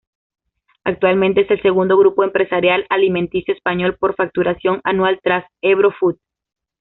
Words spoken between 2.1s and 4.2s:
empresarial alimenticio español por